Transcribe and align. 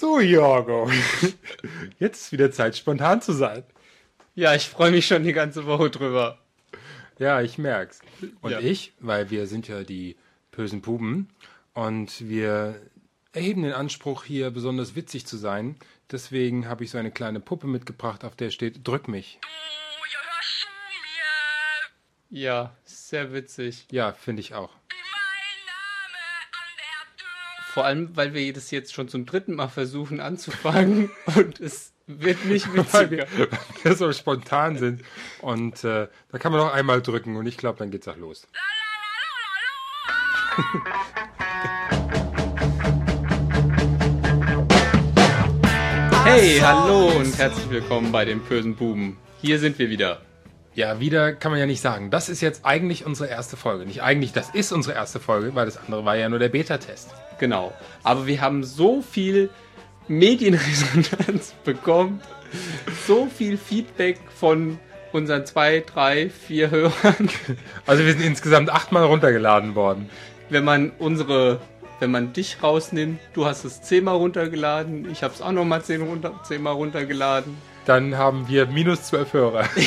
So, 0.00 0.18
Jorgo. 0.18 0.90
Jetzt 1.98 2.22
ist 2.22 2.32
wieder 2.32 2.50
Zeit, 2.50 2.74
spontan 2.74 3.20
zu 3.20 3.34
sein. 3.34 3.64
Ja, 4.34 4.54
ich 4.54 4.66
freue 4.66 4.90
mich 4.92 5.06
schon 5.06 5.24
die 5.24 5.34
ganze 5.34 5.66
Woche 5.66 5.90
drüber. 5.90 6.38
Ja, 7.18 7.42
ich 7.42 7.58
merk's. 7.58 7.98
Und 8.40 8.52
Ja. 8.52 8.60
ich, 8.60 8.94
weil 9.00 9.28
wir 9.28 9.46
sind 9.46 9.68
ja 9.68 9.82
die 9.82 10.16
bösen 10.52 10.80
Puben 10.80 11.28
und 11.74 12.26
wir 12.26 12.80
erheben 13.34 13.62
den 13.62 13.74
Anspruch, 13.74 14.24
hier 14.24 14.50
besonders 14.50 14.96
witzig 14.96 15.26
zu 15.26 15.36
sein. 15.36 15.76
Deswegen 16.10 16.66
habe 16.66 16.82
ich 16.84 16.90
so 16.92 16.96
eine 16.96 17.10
kleine 17.10 17.38
Puppe 17.38 17.66
mitgebracht, 17.66 18.24
auf 18.24 18.34
der 18.34 18.48
steht 18.48 18.88
Drück 18.88 19.06
mich. 19.06 19.38
Du 19.42 19.48
gehörst 20.10 20.60
zu 20.62 22.32
mir. 22.32 22.40
Ja, 22.40 22.74
sehr 22.84 23.34
witzig. 23.34 23.86
Ja, 23.90 24.14
finde 24.14 24.40
ich 24.40 24.54
auch. 24.54 24.70
Vor 27.72 27.84
allem, 27.84 28.16
weil 28.16 28.34
wir 28.34 28.52
das 28.52 28.72
jetzt 28.72 28.92
schon 28.92 29.08
zum 29.08 29.26
dritten 29.26 29.54
Mal 29.54 29.68
versuchen 29.68 30.18
anzufangen 30.20 31.08
und 31.36 31.60
es 31.60 31.92
wird 32.08 32.44
nicht 32.46 32.66
Weil 32.92 33.10
wir, 33.12 33.18
witziger. 33.18 33.48
weil 33.52 33.58
wir 33.84 33.94
so 33.94 34.12
spontan 34.12 34.76
sind. 34.76 35.02
Und 35.40 35.84
äh, 35.84 36.08
da 36.32 36.38
kann 36.38 36.50
man 36.50 36.60
noch 36.62 36.72
einmal 36.72 37.00
drücken 37.00 37.36
und 37.36 37.46
ich 37.46 37.56
glaube, 37.56 37.78
dann 37.78 37.92
geht's 37.92 38.08
auch 38.08 38.16
los. 38.16 38.48
Hey, 46.24 46.58
hallo 46.60 47.08
und 47.18 47.36
herzlich 47.38 47.70
willkommen 47.70 48.12
bei 48.12 48.24
den 48.24 48.40
bösen 48.40 48.74
Buben. 48.76 49.16
Hier 49.40 49.58
sind 49.58 49.78
wir 49.78 49.90
wieder. 49.90 50.20
Ja, 50.74 51.00
wieder 51.00 51.32
kann 51.32 51.50
man 51.50 51.60
ja 51.60 51.66
nicht 51.66 51.80
sagen. 51.80 52.10
Das 52.10 52.28
ist 52.28 52.40
jetzt 52.40 52.64
eigentlich 52.64 53.04
unsere 53.04 53.28
erste 53.28 53.56
Folge. 53.56 53.86
Nicht 53.86 54.02
eigentlich, 54.02 54.32
das 54.32 54.50
ist 54.50 54.70
unsere 54.70 54.94
erste 54.94 55.18
Folge, 55.18 55.54
weil 55.54 55.66
das 55.66 55.76
andere 55.76 56.04
war 56.04 56.16
ja 56.16 56.28
nur 56.28 56.38
der 56.38 56.48
Beta-Test. 56.48 57.10
Genau. 57.38 57.72
Aber 58.04 58.26
wir 58.26 58.40
haben 58.40 58.62
so 58.62 59.02
viel 59.02 59.50
Medienresonanz 60.06 61.54
bekommen, 61.64 62.20
so 63.06 63.26
viel 63.26 63.56
Feedback 63.56 64.18
von 64.38 64.78
unseren 65.12 65.44
zwei, 65.44 65.82
drei, 65.84 66.30
vier 66.30 66.70
Hörern. 66.70 67.28
Also 67.86 68.04
wir 68.04 68.12
sind 68.12 68.22
insgesamt 68.22 68.70
achtmal 68.70 69.04
runtergeladen 69.04 69.74
worden. 69.74 70.08
wenn 70.50 70.64
man 70.64 70.92
unsere, 70.98 71.60
wenn 71.98 72.12
man 72.12 72.32
dich 72.32 72.62
rausnimmt, 72.62 73.18
du 73.34 73.44
hast 73.44 73.64
es 73.64 73.82
zehnmal 73.82 74.16
runtergeladen, 74.16 75.10
ich 75.10 75.24
habe 75.24 75.34
es 75.34 75.42
auch 75.42 75.52
nochmal 75.52 75.82
zehn 75.82 76.02
runter, 76.02 76.40
zehnmal 76.44 76.74
runtergeladen. 76.74 77.56
Dann 77.86 78.16
haben 78.16 78.46
wir 78.48 78.66
minus 78.66 79.04
zwölf 79.04 79.32
Hörer. 79.32 79.64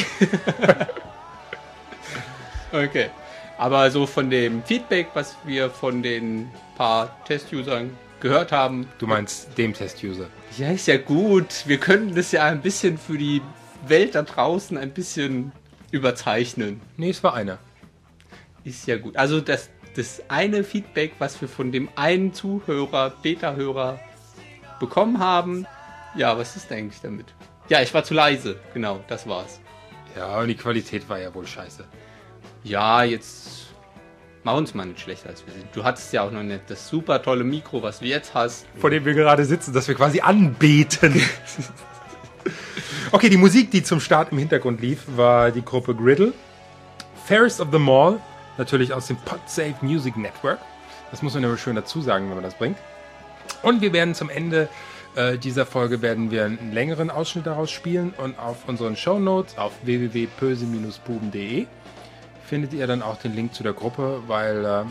Okay. 2.71 3.09
Aber 3.57 3.91
so 3.91 4.07
von 4.07 4.29
dem 4.29 4.63
Feedback, 4.63 5.09
was 5.13 5.35
wir 5.45 5.69
von 5.69 6.01
den 6.01 6.49
paar 6.75 7.15
Test-Usern 7.25 7.95
gehört 8.19 8.51
haben, 8.51 8.87
Du 8.97 9.05
meinst 9.05 9.55
dem 9.57 9.73
Test-User. 9.73 10.25
ja, 10.57 10.71
ist 10.71 10.87
ja 10.87 10.97
gut. 10.97 11.67
Wir 11.67 11.77
könnten 11.77 12.15
das 12.15 12.31
ja 12.31 12.45
ein 12.45 12.61
bisschen 12.61 12.97
für 12.97 13.17
die 13.17 13.41
Welt 13.87 14.15
da 14.15 14.23
draußen 14.23 14.77
ein 14.77 14.89
bisschen 14.91 15.51
überzeichnen. 15.91 16.81
Nee, 16.97 17.11
es 17.11 17.23
war 17.23 17.35
einer. 17.35 17.59
Ist 18.63 18.87
ja 18.87 18.97
gut. 18.97 19.17
Also 19.17 19.39
das, 19.39 19.69
das 19.95 20.23
eine 20.29 20.63
Feedback, 20.63 21.11
was 21.19 21.39
wir 21.41 21.47
von 21.47 21.71
dem 21.71 21.89
einen 21.95 22.33
Zuhörer, 22.33 23.11
Beta-Hörer 23.21 23.99
bekommen 24.79 25.19
haben, 25.19 25.67
ja, 26.15 26.35
was 26.37 26.55
ist 26.55 26.71
eigentlich 26.71 27.01
damit? 27.01 27.27
Ja, 27.69 27.81
ich 27.81 27.93
war 27.93 28.03
zu 28.03 28.13
leise. 28.13 28.57
Genau, 28.73 28.99
das 29.07 29.27
war's. 29.27 29.59
Ja, 30.15 30.39
und 30.39 30.47
die 30.47 30.55
Qualität 30.55 31.07
war 31.09 31.19
ja 31.19 31.33
wohl 31.33 31.47
scheiße. 31.47 31.85
Ja, 32.63 33.03
jetzt 33.03 33.67
mach 34.43 34.55
uns 34.55 34.73
mal 34.73 34.85
nicht 34.85 34.99
schlechter 34.99 35.29
als 35.29 35.45
wir 35.45 35.53
sind. 35.53 35.65
Du 35.73 35.83
hattest 35.83 36.11
ja 36.13 36.23
auch 36.23 36.31
noch 36.31 36.43
nicht 36.43 36.61
das 36.67 36.87
super 36.87 37.21
tolle 37.21 37.43
Mikro, 37.43 37.81
was 37.81 37.99
du 37.99 38.05
jetzt 38.05 38.33
hast. 38.33 38.65
Vor 38.77 38.89
dem 38.89 39.05
wir 39.05 39.13
gerade 39.13 39.45
sitzen, 39.45 39.73
dass 39.73 39.87
wir 39.87 39.95
quasi 39.95 40.19
anbeten. 40.19 41.21
okay, 43.11 43.29
die 43.29 43.37
Musik, 43.37 43.71
die 43.71 43.83
zum 43.83 43.99
Start 43.99 44.31
im 44.31 44.37
Hintergrund 44.37 44.81
lief, 44.81 45.03
war 45.15 45.51
die 45.51 45.63
Gruppe 45.63 45.95
Griddle. 45.95 46.33
Fairest 47.25 47.61
of 47.61 47.69
the 47.71 47.79
Mall, 47.79 48.19
natürlich 48.57 48.93
aus 48.93 49.07
dem 49.07 49.17
Podsafe 49.17 49.75
Music 49.81 50.17
Network. 50.17 50.59
Das 51.11 51.21
muss 51.21 51.33
man 51.33 51.43
immer 51.43 51.57
schön 51.57 51.75
dazu 51.75 52.01
sagen, 52.01 52.27
wenn 52.27 52.35
man 52.35 52.43
das 52.43 52.55
bringt. 52.55 52.77
Und 53.61 53.81
wir 53.81 53.93
werden 53.93 54.13
zum 54.13 54.29
Ende 54.29 54.67
äh, 55.15 55.37
dieser 55.37 55.65
Folge 55.65 56.01
werden 56.01 56.31
wir 56.31 56.45
einen 56.45 56.71
längeren 56.71 57.09
Ausschnitt 57.09 57.45
daraus 57.45 57.71
spielen 57.71 58.13
und 58.17 58.37
auf 58.39 58.67
unseren 58.67 58.95
Shownotes 58.95 59.57
auf 59.57 59.73
www.pöse-buben.de 59.83 61.67
findet 62.45 62.73
ihr 62.73 62.87
dann 62.87 63.01
auch 63.01 63.17
den 63.17 63.35
Link 63.35 63.53
zu 63.53 63.63
der 63.63 63.73
Gruppe, 63.73 64.21
weil 64.27 64.65
äh, 64.65 64.83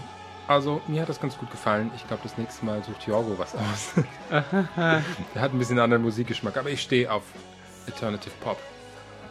also 0.49 0.81
mir 0.89 1.03
hat 1.03 1.09
das 1.09 1.21
ganz 1.21 1.39
gut 1.39 1.51
gefallen. 1.51 1.91
Ich 1.97 2.07
glaube, 2.07 2.23
das 2.25 2.37
nächste 2.37 2.65
Mal 2.65 2.83
sucht 2.85 3.07
Jorgo 3.07 3.39
was 3.39 3.55
aus. 3.55 4.05
Der 5.35 5.41
hat 5.41 5.53
ein 5.53 5.59
bisschen 5.59 5.79
anderen 5.79 6.03
Musikgeschmack, 6.03 6.57
aber 6.57 6.71
ich 6.71 6.83
stehe 6.83 7.11
auf 7.11 7.23
Alternative 7.87 8.35
Pop. 8.41 8.59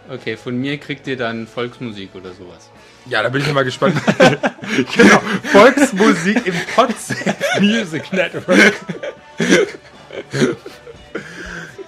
Okay, 0.09 0.35
von 0.35 0.57
mir 0.57 0.77
kriegt 0.77 1.07
ihr 1.07 1.17
dann 1.17 1.47
Volksmusik 1.47 2.15
oder 2.15 2.33
sowas. 2.33 2.69
Ja, 3.05 3.21
da 3.21 3.29
bin 3.29 3.41
ich 3.41 3.53
mal 3.53 3.63
gespannt. 3.63 4.01
genau, 4.17 5.21
Volksmusik 5.51 6.45
im 6.47 6.55
Podsafe 6.75 7.35
Music 7.59 8.11
Network. 8.11 8.73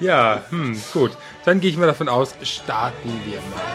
Ja, 0.04 0.44
hm, 0.50 0.82
gut. 0.92 1.12
Dann 1.46 1.60
gehe 1.60 1.70
ich 1.70 1.78
mal 1.78 1.88
davon 1.88 2.10
aus, 2.10 2.36
starten 2.44 3.22
wir 3.26 3.40
mal. 3.40 3.74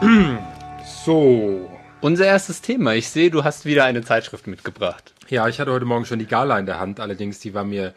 So. 1.04 1.70
Unser 2.02 2.26
erstes 2.26 2.60
Thema. 2.62 2.94
Ich 2.94 3.08
sehe, 3.08 3.30
du 3.30 3.44
hast 3.44 3.64
wieder 3.64 3.84
eine 3.84 4.02
Zeitschrift 4.02 4.46
mitgebracht. 4.46 5.14
Ja, 5.30 5.46
ich 5.46 5.60
hatte 5.60 5.70
heute 5.70 5.84
Morgen 5.84 6.04
schon 6.06 6.18
die 6.18 6.26
Gala 6.26 6.58
in 6.58 6.66
der 6.66 6.80
Hand, 6.80 6.98
allerdings 6.98 7.38
die 7.38 7.54
war 7.54 7.62
mir 7.62 7.94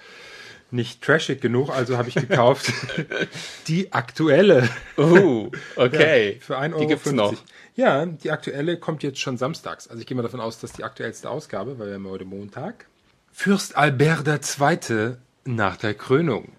nicht 0.69 1.01
trashig 1.01 1.41
genug, 1.41 1.69
also 1.69 1.97
habe 1.97 2.09
ich 2.09 2.15
gekauft 2.15 2.71
die 3.67 3.91
aktuelle. 3.91 4.69
Oh, 4.97 5.49
okay. 5.75 6.33
Ja, 6.33 6.39
für 6.39 6.59
1,50 6.59 6.69
Euro. 6.69 6.79
Die 6.79 6.87
gibt's 6.87 7.11
noch. 7.11 7.33
Ja, 7.75 8.05
die 8.05 8.29
aktuelle 8.29 8.77
kommt 8.77 9.01
jetzt 9.01 9.19
schon 9.19 9.37
samstags. 9.37 9.87
Also 9.87 9.99
ich 9.99 10.05
gehe 10.05 10.15
mal 10.15 10.21
davon 10.21 10.41
aus, 10.41 10.59
dass 10.59 10.73
die 10.73 10.83
aktuellste 10.83 11.27
Ausgabe, 11.27 11.79
weil 11.79 11.87
wir 11.87 11.95
haben 11.95 12.07
heute 12.07 12.25
Montag. 12.25 12.85
Fürst 13.31 13.75
Albert 13.75 14.27
II. 14.27 15.15
nach 15.45 15.77
der 15.77 15.95
Krönung. 15.95 16.51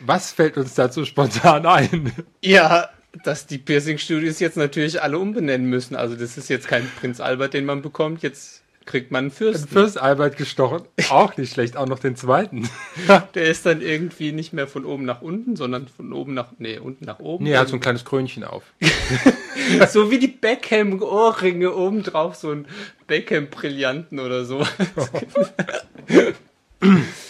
Was 0.00 0.32
fällt 0.32 0.56
uns 0.56 0.74
dazu 0.74 1.04
spontan 1.04 1.66
ein? 1.66 2.12
Ja, 2.40 2.88
dass 3.24 3.46
die 3.46 3.58
Piercing-Studios 3.58 4.40
jetzt 4.40 4.56
natürlich 4.56 5.02
alle 5.02 5.18
umbenennen 5.18 5.68
müssen. 5.68 5.96
Also 5.96 6.16
das 6.16 6.38
ist 6.38 6.48
jetzt 6.48 6.66
kein 6.66 6.90
Prinz 6.98 7.20
Albert, 7.20 7.52
den 7.52 7.66
man 7.66 7.82
bekommt. 7.82 8.22
Jetzt 8.22 8.63
kriegt 8.86 9.10
man 9.10 9.24
einen 9.24 9.30
Fürsten. 9.30 9.68
Fürst 9.68 9.98
Albert 10.00 10.36
gestochen. 10.36 10.82
Auch 11.10 11.36
nicht 11.36 11.52
schlecht, 11.52 11.76
auch 11.76 11.86
noch 11.86 11.98
den 11.98 12.16
zweiten. 12.16 12.68
Der 13.34 13.44
ist 13.46 13.64
dann 13.66 13.80
irgendwie 13.80 14.32
nicht 14.32 14.52
mehr 14.52 14.66
von 14.66 14.84
oben 14.84 15.04
nach 15.04 15.22
unten, 15.22 15.56
sondern 15.56 15.88
von 15.88 16.12
oben 16.12 16.34
nach, 16.34 16.48
nee, 16.58 16.78
unten 16.78 17.04
nach 17.04 17.18
oben. 17.18 17.44
Nee, 17.44 17.52
er 17.52 17.60
hat 17.60 17.68
so 17.68 17.76
ein 17.76 17.80
kleines 17.80 18.04
Krönchen 18.04 18.44
auf. 18.44 18.62
so 19.90 20.10
wie 20.10 20.18
die 20.18 20.28
Beckham-Ohrringe 20.28 21.74
oben 21.74 22.02
drauf, 22.02 22.34
so 22.36 22.50
ein 22.50 22.66
Beckham-Brillanten 23.06 24.18
oder 24.20 24.44
so. 24.44 24.62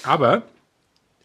Aber 0.03 0.43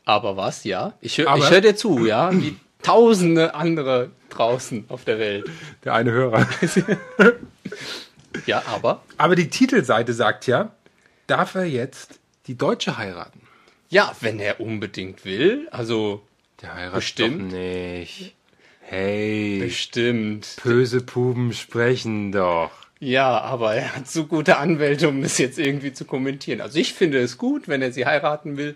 Aber 0.05 0.37
was, 0.37 0.63
ja? 0.63 0.93
Ich 1.01 1.17
höre 1.17 1.27
Aber- 1.29 1.43
ich 1.43 1.49
hör 1.49 1.61
dir 1.61 1.75
zu, 1.75 2.05
ja? 2.05 2.31
Wie 2.31 2.55
tausende 2.83 3.55
andere 3.55 4.11
draußen 4.29 4.85
auf 4.89 5.03
der 5.05 5.19
Welt. 5.19 5.49
der 5.83 5.93
eine 5.95 6.11
Hörer. 6.11 6.47
Ja, 8.45 8.63
aber? 8.67 9.03
Aber 9.17 9.35
die 9.35 9.49
Titelseite 9.49 10.13
sagt 10.13 10.47
ja, 10.47 10.71
darf 11.27 11.55
er 11.55 11.65
jetzt 11.65 12.19
die 12.47 12.55
Deutsche 12.57 12.97
heiraten? 12.97 13.41
Ja, 13.89 14.15
wenn 14.21 14.39
er 14.39 14.59
unbedingt 14.59 15.25
will. 15.25 15.67
Also, 15.71 16.21
Der 16.61 16.73
heiratet 16.75 16.95
Bestimmt. 16.99 17.51
doch 17.51 17.57
nicht. 17.57 18.35
Hey, 18.81 19.59
bestimmt. 19.61 20.55
böse 20.63 21.01
Puben 21.01 21.53
sprechen 21.53 22.31
doch. 22.31 22.71
Ja, 22.99 23.39
aber 23.39 23.75
er 23.75 23.95
hat 23.95 24.07
so 24.09 24.25
gute 24.25 24.57
Anwälte, 24.57 25.07
um 25.07 25.21
das 25.21 25.37
jetzt 25.37 25.57
irgendwie 25.59 25.93
zu 25.93 26.05
kommentieren. 26.05 26.59
Also 26.59 26.79
ich 26.79 26.93
finde 26.93 27.19
es 27.19 27.37
gut, 27.37 27.67
wenn 27.67 27.81
er 27.81 27.91
sie 27.93 28.05
heiraten 28.05 28.57
will. 28.57 28.75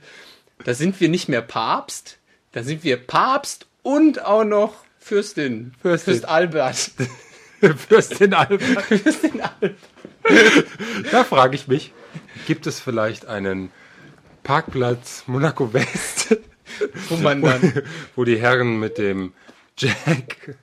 Da 0.63 0.73
sind 0.75 1.01
wir 1.01 1.09
nicht 1.09 1.29
mehr 1.29 1.41
Papst, 1.41 2.19
da 2.53 2.63
sind 2.63 2.83
wir 2.83 2.97
Papst 2.97 3.65
und 3.81 4.23
auch 4.23 4.45
noch 4.45 4.75
Fürstin. 4.99 5.73
Fürstin. 5.81 6.13
Fürst 6.13 6.25
Albert. 6.29 6.91
Fürstin 7.77 8.33
Albert. 8.33 8.83
Fürstin 8.83 9.41
Albert. 9.41 9.77
Da 11.11 11.23
frage 11.23 11.55
ich 11.55 11.67
mich, 11.67 11.93
gibt 12.47 12.67
es 12.67 12.79
vielleicht 12.79 13.25
einen 13.25 13.71
Parkplatz 14.43 15.23
Monaco 15.27 15.73
West, 15.73 16.37
Wo 17.09 17.17
man 17.17 17.41
dann, 17.41 17.83
wo 18.15 18.23
die 18.23 18.39
Herren 18.39 18.79
mit 18.79 18.97
dem 18.97 19.33
Jack, 19.77 20.57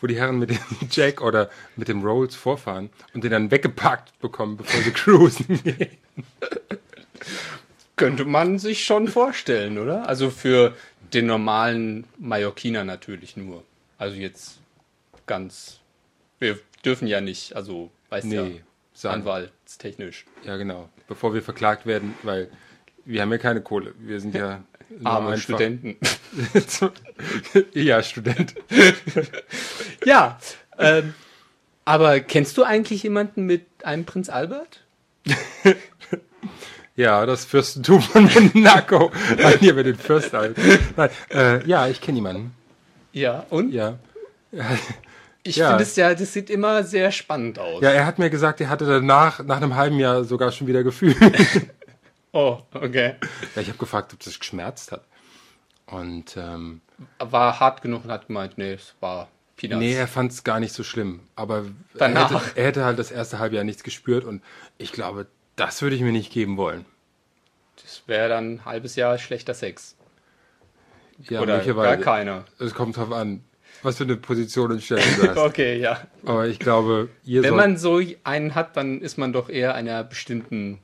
wo 0.00 0.06
die 0.06 0.16
Herren 0.16 0.38
mit 0.38 0.50
dem 0.50 0.58
Jack 0.90 1.20
oder 1.20 1.50
mit 1.76 1.88
dem 1.88 2.02
Rolls 2.02 2.34
vorfahren 2.34 2.90
und 3.12 3.22
den 3.22 3.30
dann 3.30 3.50
weggeparkt 3.50 4.18
bekommen, 4.20 4.56
bevor 4.56 4.80
sie 4.80 4.92
cruisen 4.92 5.62
gehen? 5.62 5.98
könnte 7.96 8.24
man 8.24 8.58
sich 8.58 8.84
schon 8.84 9.06
vorstellen, 9.06 9.78
oder? 9.78 10.08
Also 10.08 10.30
für 10.30 10.74
den 11.14 11.26
normalen 11.26 12.04
Mallorquiner 12.18 12.82
natürlich 12.82 13.36
nur. 13.36 13.62
Also 13.96 14.16
jetzt 14.16 14.58
ganz. 15.26 15.78
Wir 16.42 16.58
dürfen 16.84 17.06
ja 17.06 17.20
nicht, 17.20 17.54
also 17.54 17.92
weißt 18.08 18.26
Nee, 18.26 18.34
ja, 18.36 18.48
sagen. 18.94 19.20
anwaltstechnisch. 19.20 20.24
Ja, 20.44 20.56
genau. 20.56 20.88
Bevor 21.06 21.34
wir 21.34 21.40
verklagt 21.40 21.86
werden, 21.86 22.16
weil 22.24 22.50
wir 23.04 23.22
haben 23.22 23.30
ja 23.30 23.38
keine 23.38 23.60
Kohle. 23.60 23.94
Wir 24.00 24.20
sind 24.20 24.34
ja 24.34 24.64
Arme 25.04 25.38
Studenten. 25.38 25.96
ja, 27.74 28.02
Student. 28.02 28.54
Ja, 30.04 30.40
ähm, 30.80 31.14
aber 31.84 32.18
kennst 32.18 32.56
du 32.58 32.64
eigentlich 32.64 33.04
jemanden 33.04 33.46
mit 33.46 33.64
einem 33.84 34.04
Prinz 34.04 34.28
Albert? 34.28 34.80
Ja, 36.96 37.24
das 37.24 37.44
Fürstentum 37.44 38.02
von 38.02 38.28
Monaco. 38.52 39.12
Nein, 39.38 39.58
hier 39.60 39.74
mit 39.74 39.86
den 39.86 39.94
Fürsten. 39.94 40.56
Nein, 40.96 41.10
äh, 41.30 41.64
ja, 41.68 41.86
ich 41.86 42.00
kenne 42.00 42.16
jemanden. 42.16 42.52
Ja, 43.12 43.46
und? 43.48 43.72
Ja. 43.72 43.96
Ich 45.44 45.56
ja. 45.56 45.68
finde 45.70 45.82
es 45.82 45.96
ja, 45.96 46.14
das 46.14 46.32
sieht 46.32 46.50
immer 46.50 46.84
sehr 46.84 47.10
spannend 47.10 47.58
aus. 47.58 47.82
Ja, 47.82 47.90
er 47.90 48.06
hat 48.06 48.18
mir 48.18 48.30
gesagt, 48.30 48.60
er 48.60 48.68
hatte 48.68 48.86
danach, 48.86 49.42
nach 49.42 49.56
einem 49.56 49.74
halben 49.74 49.98
Jahr 49.98 50.24
sogar 50.24 50.52
schon 50.52 50.66
wieder 50.66 50.82
Gefühl. 50.82 51.14
Oh, 52.34 52.60
okay. 52.72 53.16
ja, 53.54 53.60
ich 53.60 53.68
habe 53.68 53.76
gefragt, 53.76 54.14
ob 54.14 54.20
das 54.20 54.38
geschmerzt 54.38 54.90
hat. 54.90 55.04
Und 55.84 56.34
ähm, 56.38 56.80
War 57.18 57.60
hart 57.60 57.82
genug 57.82 58.04
und 58.04 58.10
hat 58.10 58.28
gemeint, 58.28 58.56
nee, 58.56 58.72
es 58.72 58.94
war 59.00 59.28
Peanuts. 59.58 59.78
nee, 59.80 59.92
er 59.92 60.08
fand 60.08 60.32
es 60.32 60.42
gar 60.42 60.58
nicht 60.58 60.72
so 60.72 60.82
schlimm. 60.82 61.20
Aber 61.36 61.58
er 61.58 61.64
Danach. 61.98 62.30
hätte, 62.32 62.58
er 62.58 62.64
hätte 62.64 62.84
halt 62.86 62.98
das 62.98 63.10
erste 63.10 63.38
halbe 63.38 63.56
Jahr 63.56 63.64
nichts 63.64 63.82
gespürt. 63.82 64.24
Und 64.24 64.42
ich 64.78 64.92
glaube, 64.92 65.26
das 65.56 65.82
würde 65.82 65.94
ich 65.94 66.00
mir 66.00 66.12
nicht 66.12 66.32
geben 66.32 66.56
wollen. 66.56 66.86
das 67.82 68.02
wäre 68.06 68.30
dann 68.30 68.54
ein 68.54 68.64
halbes 68.64 68.96
Jahr 68.96 69.18
schlechter 69.18 69.52
Sex. 69.52 69.94
Ja, 71.28 71.42
Oder 71.42 71.58
gar 71.60 71.98
keiner. 71.98 72.46
Es 72.58 72.72
kommt 72.72 72.96
drauf 72.96 73.12
an, 73.12 73.44
was 73.82 73.96
für 73.98 74.04
eine 74.04 74.16
Position 74.16 74.70
und 74.72 74.82
Stellung 74.82 75.04
du 75.20 75.28
hast. 75.28 75.36
Okay, 75.52 75.78
ja. 75.78 76.00
Aber 76.24 76.46
ich 76.46 76.58
glaube, 76.58 77.08
ihr 77.24 77.42
Wenn 77.42 77.56
man 77.56 77.76
so 77.76 78.00
einen 78.24 78.54
hat, 78.54 78.76
dann 78.76 79.00
ist 79.00 79.18
man 79.18 79.32
doch 79.32 79.48
eher 79.48 79.74
einer 79.74 80.04
bestimmten 80.04 80.78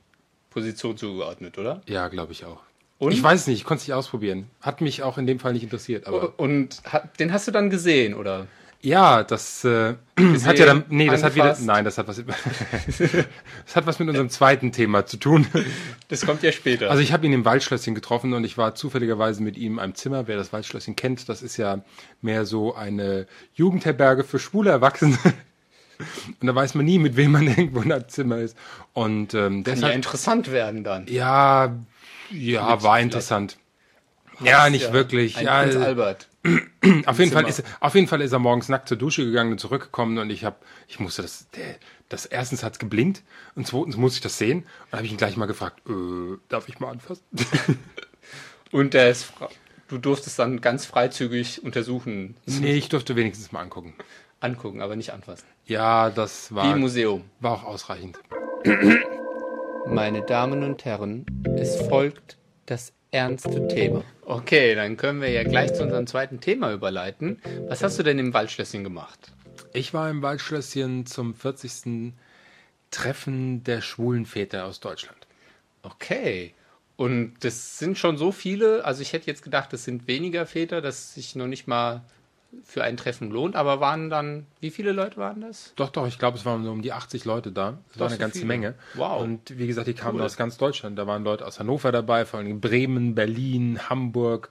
Position 0.51 0.97
zugeordnet, 0.97 1.59
oder? 1.59 1.83
Ja, 1.87 2.09
glaube 2.09 2.33
ich 2.33 2.45
auch. 2.45 2.61
Und? 2.99 3.13
Ich 3.13 3.23
weiß 3.23 3.47
nicht, 3.47 3.59
ich 3.59 3.65
konnte 3.65 3.83
es 3.83 3.89
nicht 3.89 3.95
ausprobieren. 3.95 4.51
Hat 4.61 4.81
mich 4.81 5.03
auch 5.03 5.19
in 5.19 5.27
dem 5.27 5.39
Fall 5.39 5.53
nicht 5.53 5.63
interessiert. 5.63 6.07
Aber 6.07 6.33
Und 6.37 6.83
hat, 6.85 7.21
den 7.21 7.33
hast 7.33 7.47
du 7.47 7.53
dann 7.53 7.71
gesehen, 7.71 8.15
oder? 8.15 8.49
Ja, 8.81 9.25
das 9.25 9.65
äh, 9.65 9.95
hat 10.45 10.59
ja 10.59 10.67
dann. 10.67 10.85
Nee, 10.89 11.09
das 11.09 11.25
hat 11.25 11.35
wieder. 11.35 11.57
Nein, 11.61 11.85
das 11.85 11.99
hat 11.99 12.07
was. 12.07 12.23
das 12.87 13.77
hat 13.77 13.87
was 13.87 13.99
mit 13.99 14.09
unserem 14.09 14.31
zweiten 14.31 14.71
Thema 14.71 15.05
zu 15.05 15.17
tun. 15.17 15.47
Das 16.09 16.25
kommt 16.25 16.43
ja 16.43 16.53
später. 16.53 16.89
Also 16.91 17.03
ich 17.03 17.13
habe 17.13 17.27
ihn 17.27 17.33
im 17.33 17.45
Waldschlösschen 17.45 17.95
getroffen 17.95 18.33
und 18.35 18.45
ich 18.45 18.57
war 18.57 18.77
zufälligerweise 18.77 19.43
mit 19.43 19.57
ihm 19.57 19.75
in 19.75 19.79
einem 19.81 19.95
Zimmer. 19.95 20.29
Wer 20.29 20.37
das 20.37 20.53
Waldschlösschen 20.53 20.95
kennt, 20.95 21.29
das 21.29 21.43
ist 21.43 21.57
ja 21.57 21.83
mehr 22.23 22.47
so 22.47 22.75
eine 22.75 23.27
Jugendherberge 23.55 24.23
für 24.23 24.39
schwule 24.39 24.71
Erwachsene. 24.71 25.19
Und 26.41 26.47
da 26.47 26.55
weiß 26.55 26.77
man 26.77 26.85
nie, 26.85 26.99
mit 26.99 27.17
wem 27.17 27.33
man 27.33 27.47
irgendwo 27.49 27.81
in 27.81 27.91
einem 27.91 28.09
Zimmer 28.09 28.39
ist. 28.39 28.57
Und 28.93 29.35
ähm, 29.35 29.65
Kann 29.65 29.75
ja 29.75 29.75
deshalb, 29.75 29.95
interessant 29.97 30.53
werden 30.53 30.85
dann. 30.85 31.07
ja, 31.09 31.75
ja, 32.31 32.83
war 32.83 33.01
interessant. 33.01 33.59
Ja, 34.41 34.71
nicht 34.71 34.87
Ja, 34.87 34.93
wirklich. 34.93 35.37
Ein 35.37 35.47
Ja, 35.47 35.63
Prinz 35.63 35.75
äh, 35.75 35.79
Albert. 35.79 36.29
Auf 37.07 37.19
jeden 37.19 37.33
Fall 37.33 37.49
ist 37.49 37.63
auf 37.81 37.95
jeden 37.95 38.07
Fall 38.09 38.21
ist 38.21 38.33
er 38.33 38.39
morgens 38.39 38.69
nackt 38.69 38.89
zur 38.89 38.97
Dusche 38.97 39.25
gegangen 39.25 39.53
und 39.53 39.59
zurückgekommen 39.59 40.19
und 40.19 40.31
ich 40.31 40.45
habe 40.45 40.57
ich 40.87 41.01
musste 41.01 41.23
das 41.23 41.47
das 42.09 42.27
erstens 42.27 42.63
hat's 42.63 42.79
geblinkt 42.79 43.23
und 43.55 43.67
zweitens 43.67 43.97
musste 43.97 44.17
ich 44.17 44.23
das 44.23 44.39
sehen 44.39 44.65
und 44.91 44.97
habe 44.97 45.05
ich 45.07 45.13
ihn 45.13 45.19
gleich 45.19 45.37
mal 45.37 45.47
gefragt, 45.47 45.83
äh, 45.89 46.37
darf 46.49 46.69
ich 46.69 46.81
mal 46.81 46.91
anfassen? 46.91 47.25
Und 48.71 48.93
der 48.93 49.09
ist, 49.11 49.33
du 49.89 49.97
durftest 49.97 50.39
dann 50.39 50.61
ganz 50.61 50.85
freizügig 50.85 51.63
untersuchen, 51.65 52.37
nee, 52.45 52.75
ich 52.75 52.91
durfte 52.91 53.17
wenigstens 53.17 53.51
mal 53.51 53.61
angucken. 53.63 53.95
angucken, 54.41 54.83
aber 54.83 54.95
nicht 54.95 55.15
anfassen. 55.15 55.47
Ja, 55.65 56.11
das 56.11 56.51
Wie 56.51 56.57
war 56.57 56.75
im 56.75 56.81
Museum. 56.81 57.25
war 57.41 57.53
auch 57.53 57.65
ausreichend. 57.65 58.19
Meine 59.87 60.21
Damen 60.23 60.63
und 60.65 60.85
Herren, 60.85 61.25
es 61.57 61.77
folgt 61.77 62.37
das 62.67 62.93
ernste 63.11 63.69
Thema. 63.69 64.05
Okay, 64.25 64.75
dann 64.75 64.97
können 64.97 65.21
wir 65.21 65.31
ja 65.31 65.43
gleich 65.43 65.75
zu 65.75 65.83
unserem 65.83 66.07
zweiten 66.07 66.41
Thema 66.41 66.73
überleiten. 66.73 67.41
Was 67.69 67.83
hast 67.83 67.99
du 67.99 68.03
denn 68.03 68.19
im 68.19 68.35
Waldschlösschen 68.35 68.85
gemacht? 68.85 69.33
Ich 69.73 69.95
war 69.95 70.11
im 70.11 70.23
Waldschlösschen 70.23 71.07
zum 71.07 71.35
40. 71.35 72.13
Treffen 72.91 73.65
der 73.65 73.81
schwulen 73.81 74.27
Väter 74.27 74.65
aus 74.65 74.81
Deutschland. 74.81 75.27
Okay. 75.83 76.55
Und 76.97 77.35
das 77.41 77.79
sind 77.79 77.97
schon 77.97 78.17
so 78.17 78.33
viele, 78.33 78.85
also 78.85 79.03
ich 79.03 79.13
hätte 79.13 79.29
jetzt 79.29 79.43
gedacht, 79.43 79.73
das 79.73 79.85
sind 79.85 80.09
weniger 80.09 80.47
Väter, 80.47 80.81
dass 80.81 81.15
sich 81.15 81.37
noch 81.37 81.47
nicht 81.47 81.69
mal 81.69 82.03
für 82.65 82.83
ein 82.83 82.97
Treffen 82.97 83.31
lohnt, 83.31 83.57
aber 83.57 83.81
waren 83.81 84.11
dann, 84.11 84.47
wie 84.61 84.71
viele 84.71 84.93
Leute 84.93 85.19
waren 85.19 85.41
das? 85.41 85.73
Doch, 85.77 85.91
doch, 85.91 86.07
ich 86.07 86.19
glaube, 86.19 86.39
es 86.39 86.47
waren 86.47 86.65
so 86.65 86.71
um 86.71 86.83
die 86.83 86.93
80 86.93 87.25
Leute 87.25 87.53
da. 87.53 87.79
Das 87.89 88.01
war 88.01 88.07
eine 88.07 88.17
so 88.17 88.21
ganze 88.21 88.39
viele. 88.39 88.49
Menge. 88.49 88.75
Wow. 88.95 89.23
Und 89.23 89.59
wie 89.59 89.67
gesagt, 89.67 89.87
die 89.87 89.95
kamen 89.95 90.19
Cool. 90.19 90.25
aus 90.25 90.37
ganz 90.37 90.57
Deutschland. 90.57 90.99
Da 90.99 91.07
waren 91.07 91.25
Leute 91.25 91.47
aus 91.47 91.61
Hannover 91.61 91.93
dabei, 91.93 92.25
vor 92.25 92.41
allem 92.41 92.61
Bremen, 92.61 93.15
Berlin, 93.15 93.89
Hamburg. 93.89 94.51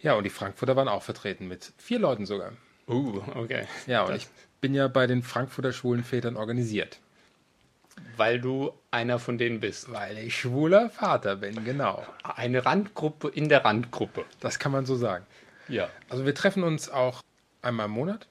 Ja, 0.00 0.14
und 0.14 0.24
die 0.24 0.30
Frankfurter 0.30 0.76
waren 0.76 0.88
auch 0.88 1.02
vertreten 1.02 1.48
mit 1.48 1.72
vier 1.78 1.98
Leuten 1.98 2.26
sogar. 2.26 2.52
Uh, 2.86 3.20
okay. 3.34 3.66
Ja, 3.86 4.02
und 4.04 4.14
ich 4.14 4.28
bin 4.60 4.74
ja 4.74 4.88
bei 4.88 5.06
den 5.06 5.22
Frankfurter 5.22 5.72
schwulen 5.72 6.04
Vätern 6.04 6.36
organisiert. 6.36 7.00
Weil 8.16 8.40
du 8.40 8.72
einer 8.90 9.18
von 9.18 9.38
denen 9.38 9.60
bist. 9.60 9.92
Weil 9.92 10.18
ich 10.18 10.36
schwuler 10.38 10.90
Vater 10.90 11.36
bin, 11.36 11.64
genau. 11.64 12.04
Eine 12.22 12.64
Randgruppe 12.64 13.28
in 13.28 13.48
der 13.48 13.64
Randgruppe. 13.64 14.24
Das 14.40 14.58
kann 14.58 14.70
man 14.70 14.86
so 14.86 14.94
sagen. 14.94 15.26
Ja. 15.68 15.88
Also 16.08 16.24
wir 16.24 16.34
treffen 16.34 16.62
uns 16.62 16.88
auch 16.88 17.22
einmal 17.68 17.86
im 17.86 17.92
Monat 17.92 18.26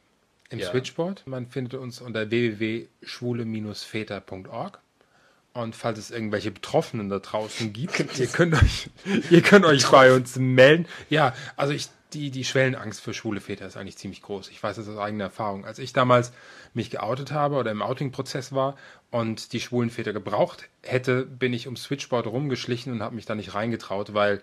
im 0.50 0.60
Ja. 0.60 0.70
Switchboard. 0.70 1.26
Man 1.26 1.48
findet 1.48 1.76
uns 1.76 2.02
unter 2.02 2.30
www.schwule-väter.org. 2.30 4.80
Und 5.54 5.74
falls 5.76 5.98
es 5.98 6.12
irgendwelche 6.12 6.52
Betroffenen 6.52 7.10
da 7.10 7.18
draußen 7.20 7.72
gibt, 7.74 8.20
ihr 8.20 8.28
könnt 8.28 8.54
euch, 8.54 8.90
ihr 9.32 9.42
könnt 9.42 9.66
euch 9.66 9.88
bei 9.88 10.14
uns 10.14 10.36
melden. 10.36 10.86
Ja, 11.10 11.34
also 11.56 11.74
ich, 11.74 11.88
die, 12.18 12.32
die 12.32 12.44
Schwellenangst 12.44 13.00
für 13.00 13.14
schwule 13.14 13.40
Väter 13.40 13.68
ist 13.68 13.78
eigentlich 13.78 13.98
ziemlich 13.98 14.24
groß. 14.24 14.50
Ich 14.50 14.62
weiß 14.62 14.78
das 14.78 14.90
aus 14.90 14.98
eigener 14.98 15.26
Erfahrung. 15.26 15.66
Als 15.66 15.78
ich 15.78 15.94
damals 15.94 16.34
mich 16.74 16.90
geoutet 16.90 17.32
habe 17.32 17.56
oder 17.56 17.70
im 17.70 17.84
Outing-Prozess 17.84 18.54
war 18.54 18.76
und 19.12 19.54
die 19.54 19.60
schwulen 19.60 19.92
Väter 19.92 20.14
gebraucht 20.14 20.68
hätte, 20.82 21.26
bin 21.26 21.54
ich 21.54 21.68
ums 21.68 21.84
Switchboard 21.84 22.26
rumgeschlichen 22.26 22.92
und 22.92 23.04
habe 23.04 23.16
mich 23.16 23.26
da 23.26 23.36
nicht 23.36 23.54
reingetraut, 23.54 24.14
weil 24.16 24.42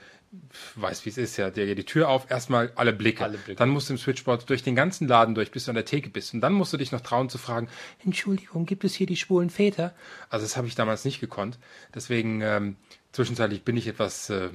weiß 0.77 1.05
wie 1.05 1.11
es 1.11 1.19
ist 1.19 1.37
ja, 1.37 1.51
der 1.51 1.67
geht 1.67 1.79
die 1.79 1.85
Tür 1.85 2.09
auf, 2.09 2.31
erstmal 2.31 2.73
alle 2.77 2.93
Blicke. 2.93 3.25
Alle 3.25 3.39
Blicke. 3.39 3.59
Dann 3.59 3.69
musst 3.69 3.89
du 3.89 3.95
im 3.95 3.99
Switchboard 3.99 4.49
durch 4.49 4.63
den 4.63 4.75
ganzen 4.75 5.07
Laden 5.09 5.35
durch, 5.35 5.51
bis 5.51 5.65
du 5.65 5.71
an 5.71 5.77
der 5.77 5.85
Theke 5.85 6.11
bist. 6.11 6.35
Und 6.35 6.41
dann 6.41 6.53
musst 6.53 6.73
du 6.73 6.77
dich 6.77 6.93
noch 6.93 7.01
trauen 7.01 7.29
zu 7.29 7.39
fragen, 7.39 7.69
Entschuldigung, 8.05 8.67
gibt 8.67 8.85
es 8.85 8.95
hier 8.95 9.07
die 9.07 9.17
schwulen 9.17 9.51
Väter? 9.51 9.95
Also 10.29 10.45
das 10.45 10.57
habe 10.57 10.67
ich 10.67 10.75
damals 10.75 11.05
nicht 11.05 11.21
gekonnt. 11.21 11.59
Deswegen 11.95 12.41
ähm, 12.41 12.77
zwischenzeitlich 13.13 13.63
bin 13.63 13.77
ich 13.77 13.87
etwas 13.87 14.31
äh, 14.31 14.51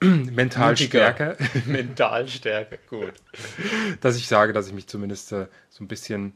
mental 0.04 0.76
stärker, 0.76 1.36
Mentalstärke, 1.66 2.78
gut. 2.88 3.12
dass 4.00 4.16
ich 4.16 4.28
sage, 4.28 4.52
dass 4.52 4.66
ich 4.66 4.72
mich 4.72 4.86
zumindest 4.86 5.32
äh, 5.32 5.46
so 5.68 5.84
ein 5.84 5.88
bisschen 5.88 6.34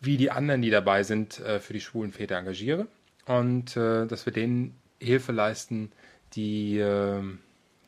wie 0.00 0.16
die 0.16 0.30
anderen, 0.30 0.62
die 0.62 0.70
dabei 0.70 1.02
sind, 1.02 1.40
äh, 1.40 1.60
für 1.60 1.72
die 1.72 1.80
schwulen 1.80 2.12
Väter 2.12 2.36
engagiere. 2.36 2.86
Und 3.26 3.76
äh, 3.76 4.06
dass 4.06 4.26
wir 4.26 4.32
denen 4.32 4.76
Hilfe 4.98 5.32
leisten, 5.32 5.92
die, 6.34 6.78
äh, 6.78 7.22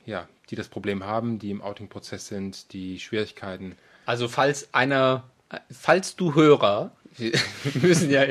ja, 0.07 0.28
die 0.50 0.57
das 0.57 0.69
Problem 0.69 1.04
haben, 1.04 1.38
die 1.38 1.50
im 1.50 1.62
Outing-Prozess 1.62 2.28
sind, 2.28 2.73
die 2.73 2.99
Schwierigkeiten 2.99 3.76
Also 4.07 4.28
falls 4.28 4.73
einer, 4.73 5.25
falls 5.71 6.16
du 6.16 6.35
Hörer, 6.35 6.92
wir 7.16 7.33
müssen 7.83 8.11
ja 8.11 8.25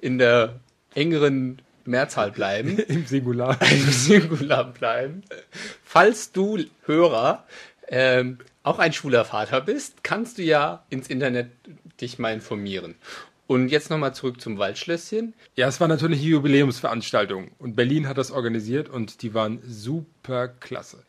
in 0.00 0.18
der 0.18 0.60
engeren 0.94 1.60
Mehrzahl 1.86 2.30
bleiben, 2.30 2.78
im 2.88 3.06
Singular. 3.06 3.60
im 3.70 3.90
Singular 3.90 4.64
bleiben, 4.64 5.22
falls 5.82 6.32
du 6.32 6.58
Hörer 6.84 7.44
ähm, 7.88 8.38
auch 8.62 8.78
ein 8.78 8.92
schwuler 8.92 9.24
Vater 9.24 9.60
bist, 9.60 10.02
kannst 10.02 10.38
du 10.38 10.42
ja 10.42 10.84
ins 10.90 11.08
Internet 11.08 11.50
dich 12.00 12.18
mal 12.18 12.32
informieren. 12.32 12.96
Und 13.46 13.68
jetzt 13.68 13.90
nochmal 13.90 14.12
zurück 14.12 14.40
zum 14.40 14.58
Waldschlösschen. 14.58 15.34
Ja, 15.54 15.68
es 15.68 15.80
war 15.80 15.86
natürlich 15.86 16.18
eine 16.18 16.28
Jubiläumsveranstaltung 16.30 17.52
und 17.58 17.76
Berlin 17.76 18.08
hat 18.08 18.18
das 18.18 18.32
organisiert 18.32 18.88
und 18.88 19.22
die 19.22 19.34
waren 19.34 19.60
super 19.64 20.48
klasse. 20.48 21.04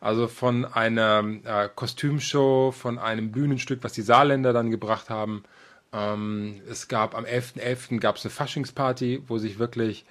Also 0.00 0.26
von 0.26 0.64
einer 0.64 1.22
äh, 1.44 1.68
Kostümshow, 1.74 2.72
von 2.72 2.98
einem 2.98 3.30
Bühnenstück, 3.30 3.84
was 3.84 3.92
die 3.92 4.02
Saarländer 4.02 4.54
dann 4.54 4.70
gebracht 4.70 5.10
haben. 5.10 5.44
Ähm, 5.92 6.60
es 6.68 6.88
gab 6.88 7.14
am 7.14 7.24
11.11. 7.24 8.00
gab 8.00 8.16
es 8.16 8.24
eine 8.24 8.30
Faschingsparty, 8.30 9.22
wo 9.26 9.38
sich 9.38 9.58
wirklich 9.58 10.04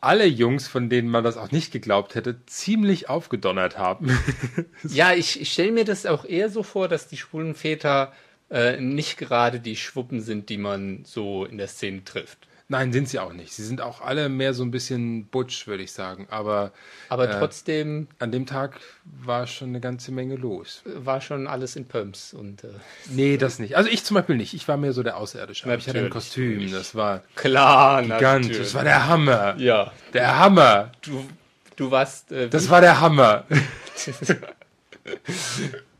alle 0.00 0.26
Jungs, 0.26 0.68
von 0.68 0.90
denen 0.90 1.08
man 1.08 1.24
das 1.24 1.36
auch 1.36 1.50
nicht 1.50 1.72
geglaubt 1.72 2.14
hätte, 2.14 2.44
ziemlich 2.46 3.08
aufgedonnert 3.08 3.78
haben. 3.78 4.18
Ja, 4.84 5.14
ich, 5.14 5.40
ich 5.40 5.52
stelle 5.52 5.72
mir 5.72 5.84
das 5.84 6.04
auch 6.04 6.26
eher 6.26 6.50
so 6.50 6.62
vor, 6.62 6.88
dass 6.88 7.08
die 7.08 7.16
schwulen 7.16 7.54
Väter 7.54 8.12
äh, 8.50 8.78
nicht 8.78 9.16
gerade 9.16 9.60
die 9.60 9.76
Schwuppen 9.76 10.20
sind, 10.20 10.50
die 10.50 10.58
man 10.58 11.04
so 11.04 11.46
in 11.46 11.56
der 11.56 11.68
Szene 11.68 12.04
trifft. 12.04 12.46
Nein, 12.76 12.92
sind 12.92 13.08
sie 13.08 13.18
auch 13.20 13.32
nicht. 13.32 13.52
Sie 13.52 13.62
sind 13.64 13.80
auch 13.80 14.00
alle 14.00 14.28
mehr 14.28 14.52
so 14.54 14.64
ein 14.64 14.70
bisschen 14.72 15.26
butch, 15.26 15.66
würde 15.66 15.82
ich 15.84 15.92
sagen. 15.92 16.26
Aber 16.30 16.72
Aber 17.08 17.28
Äh. 17.30 17.38
trotzdem 17.38 18.08
an 18.18 18.32
dem 18.32 18.46
Tag 18.46 18.80
war 19.04 19.46
schon 19.46 19.68
eine 19.68 19.80
ganze 19.80 20.10
Menge 20.12 20.34
los. 20.34 20.82
war 20.84 21.20
schon 21.20 21.46
alles 21.46 21.76
in 21.76 21.86
Pumps 21.86 22.34
und 22.34 22.64
äh, 22.64 22.68
Nee, 23.10 23.36
das 23.36 23.58
nicht. 23.58 23.76
Also 23.76 23.88
ich 23.90 24.02
zum 24.04 24.16
Beispiel 24.16 24.36
nicht. 24.36 24.54
Ich 24.54 24.66
war 24.66 24.76
mehr 24.76 24.92
so 24.92 25.02
der 25.04 25.16
Außerirdische. 25.18 25.64
Aber 25.66 25.76
ich 25.76 25.86
hatte 25.88 25.98
ein 25.98 26.04
Natürlich, 26.04 26.12
Kostüm. 26.12 26.52
natürlich. 26.54 26.72
Das 26.72 26.94
war 26.94 27.22
klar, 27.36 28.02
gigantisch. 28.02 28.58
Das 28.58 28.74
war 28.74 28.82
der 28.84 29.06
Hammer. 29.08 29.54
ja. 29.58 29.92
Der 30.12 30.38
Hammer. 30.38 30.90
Du, 31.02 31.24
du 31.76 31.90
warst 31.90 32.32
äh, 32.32 32.48
Das 32.48 32.68
war 32.70 32.80
der 32.80 33.00
Hammer. 33.00 33.44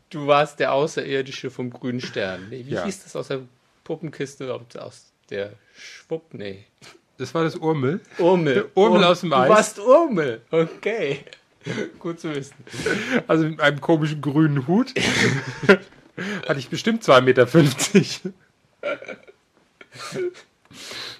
du 0.09 0.27
warst 0.27 0.59
der 0.59 0.73
Außerirdische 0.73 1.49
vom 1.51 1.69
grünen 1.69 2.01
Stern. 2.01 2.47
Wie 2.49 2.61
Ja. 2.61 2.83
hieß 2.85 3.03
das 3.03 3.15
aus 3.15 3.27
der 3.29 3.41
Puppenkiste? 3.83 4.53
Aus 4.53 5.11
der 5.29 5.53
Schwupp? 5.77 6.33
Nee. 6.33 6.65
Das 7.17 7.33
war 7.33 7.43
das 7.43 7.55
Urmel. 7.55 8.01
Urmel. 8.17 8.69
Urmel 8.75 9.01
Ur- 9.01 9.07
aus 9.07 9.21
dem 9.21 9.31
Eis. 9.33 9.47
Du 9.47 9.53
warst 9.53 9.79
Urmel. 9.79 10.41
Okay. 10.51 11.23
Gut 11.99 12.19
zu 12.19 12.33
wissen. 12.35 12.55
Also 13.27 13.45
mit 13.45 13.59
einem 13.59 13.81
komischen 13.81 14.21
grünen 14.21 14.67
Hut. 14.67 14.93
Hatte 16.47 16.59
ich 16.59 16.69
bestimmt 16.69 17.03
2,50 17.03 17.21
Meter. 17.21 17.47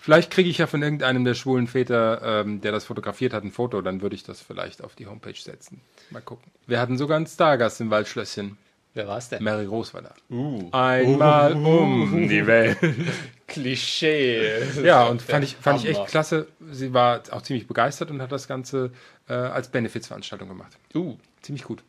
Vielleicht 0.01 0.31
kriege 0.31 0.49
ich 0.49 0.57
ja 0.59 0.67
von 0.67 0.83
irgendeinem 0.83 1.25
der 1.25 1.33
schwulen 1.33 1.67
Väter, 1.67 2.21
ähm, 2.41 2.61
der 2.61 2.71
das 2.71 2.85
fotografiert 2.85 3.33
hat, 3.33 3.43
ein 3.43 3.51
Foto. 3.51 3.81
Dann 3.81 4.01
würde 4.01 4.15
ich 4.15 4.23
das 4.23 4.41
vielleicht 4.41 4.83
auf 4.83 4.95
die 4.95 5.07
Homepage 5.07 5.33
setzen. 5.33 5.81
Mal 6.11 6.21
gucken. 6.21 6.51
Wir 6.67 6.79
hatten 6.79 6.97
sogar 6.97 7.17
einen 7.17 7.25
Stargast 7.27 7.81
im 7.81 7.89
Waldschlösschen. 7.89 8.57
Wer 8.95 9.09
war's 9.09 9.27
denn? 9.27 9.43
Mary 9.43 9.65
Rose 9.65 9.93
war 9.93 10.01
da. 10.01 10.13
Uh. 10.29 10.69
Einmal 10.71 11.51
um 11.53 12.29
die 12.29 12.47
Welt. 12.47 12.77
Klischee. 13.47 14.63
Ja, 14.83 15.03
und 15.07 15.21
fand 15.21 15.43
ich, 15.43 15.57
fand 15.57 15.83
ich 15.83 15.89
echt 15.89 16.07
klasse. 16.07 16.47
Sie 16.71 16.93
war 16.93 17.21
auch 17.31 17.41
ziemlich 17.41 17.67
begeistert 17.67 18.09
und 18.09 18.21
hat 18.21 18.31
das 18.31 18.47
Ganze 18.47 18.91
äh, 19.27 19.33
als 19.33 19.67
Benefizveranstaltung 19.67 20.47
gemacht. 20.47 20.77
Uh, 20.95 21.17
Ziemlich 21.41 21.65
gut. 21.65 21.83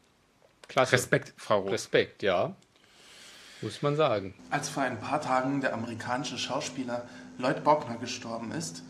klasse. 0.67 0.95
Respekt, 0.95 1.33
Frau 1.37 1.61
Rose. 1.61 1.75
Respekt, 1.75 2.25
ja. 2.25 2.57
Muss 3.63 3.83
man 3.83 3.95
sagen. 3.95 4.35
Als 4.51 4.69
vor 4.69 4.83
ein 4.83 4.99
paar 4.99 5.21
Tagen 5.21 5.61
der 5.61 5.75
amerikanische 5.75 6.39
Schauspieler 6.39 7.09
Lloyd 7.39 7.63
Bockner 7.63 7.99
gestorben 7.99 8.51
ist, 8.51 8.83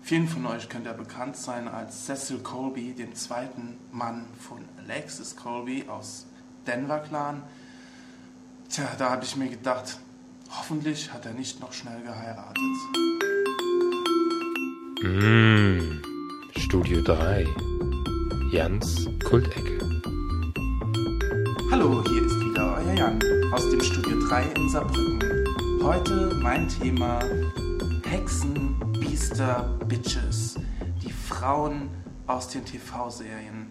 vielen 0.00 0.26
von 0.26 0.46
euch 0.46 0.70
könnte 0.70 0.88
er 0.88 0.94
bekannt 0.94 1.36
sein 1.36 1.68
als 1.68 2.06
Cecil 2.06 2.38
Colby, 2.38 2.94
dem 2.94 3.14
zweiten 3.14 3.76
Mann 3.92 4.26
von 4.40 4.64
Alexis 4.78 5.36
Colby 5.36 5.84
aus 5.86 6.26
Denver 6.66 7.00
Clan. 7.00 7.42
Tja, 8.68 8.88
da 8.98 9.10
habe 9.10 9.24
ich 9.24 9.36
mir 9.36 9.48
gedacht, 9.48 9.98
hoffentlich 10.50 11.12
hat 11.12 11.26
er 11.26 11.32
nicht 11.32 11.60
noch 11.60 11.72
schnell 11.72 12.00
geheiratet. 12.02 12.56
Studio 16.56 17.02
3. 17.02 17.46
Jans 18.52 19.08
Kultecke. 19.24 19.78
Hallo, 21.70 22.04
hier 22.08 22.24
ist 22.24 22.40
wieder 22.40 22.76
euer 22.76 22.94
Jan 22.94 23.20
aus 23.52 23.68
dem 23.70 23.80
Studio 23.80 24.28
3 24.28 24.44
in 24.54 24.68
Saarbrücken. 24.68 25.82
Heute 25.82 26.38
mein 26.42 26.68
Thema 26.68 27.18
Hexen, 28.04 28.78
Biester, 29.00 29.78
Bitches. 29.88 30.56
Die 31.02 31.12
Frauen 31.12 31.90
aus 32.26 32.48
den 32.48 32.64
TV-Serien. 32.64 33.70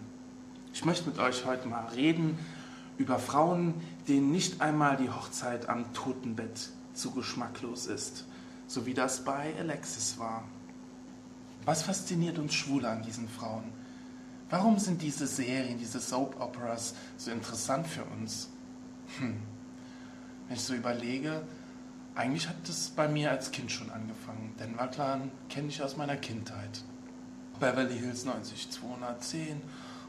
Ich 0.74 0.84
möchte 0.84 1.08
mit 1.08 1.18
euch 1.18 1.46
heute 1.46 1.68
mal 1.68 1.86
reden 1.94 2.38
über 3.02 3.18
Frauen, 3.18 3.74
denen 4.06 4.30
nicht 4.30 4.60
einmal 4.60 4.96
die 4.96 5.10
Hochzeit 5.10 5.68
am 5.68 5.92
Totenbett 5.92 6.70
zu 6.94 7.10
geschmacklos 7.10 7.86
ist. 7.86 8.26
So 8.68 8.86
wie 8.86 8.94
das 8.94 9.24
bei 9.24 9.52
Alexis 9.58 10.18
war. 10.18 10.44
Was 11.64 11.82
fasziniert 11.82 12.38
uns 12.38 12.54
Schwule 12.54 12.88
an 12.88 13.02
diesen 13.02 13.28
Frauen? 13.28 13.64
Warum 14.50 14.78
sind 14.78 15.02
diese 15.02 15.26
Serien, 15.26 15.78
diese 15.78 15.98
Soap 15.98 16.40
Operas 16.40 16.94
so 17.16 17.30
interessant 17.30 17.86
für 17.86 18.04
uns? 18.04 18.48
Hm. 19.18 19.40
Wenn 20.46 20.56
ich 20.56 20.62
so 20.62 20.74
überlege, 20.74 21.42
eigentlich 22.14 22.48
hat 22.48 22.68
es 22.68 22.90
bei 22.90 23.08
mir 23.08 23.30
als 23.30 23.50
Kind 23.50 23.72
schon 23.72 23.90
angefangen. 23.90 24.54
Denver 24.60 24.86
Clan 24.88 25.30
kenne 25.48 25.68
ich 25.68 25.82
aus 25.82 25.96
meiner 25.96 26.16
Kindheit. 26.16 26.84
Beverly 27.58 27.98
Hills 27.98 28.24
90210, 28.24 29.60